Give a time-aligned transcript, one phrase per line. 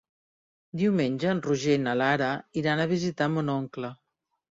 [0.81, 2.29] Diumenge en Roger i na Lara
[2.63, 3.93] iran a visitar mon oncle.